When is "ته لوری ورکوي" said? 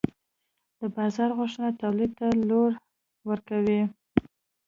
2.19-3.81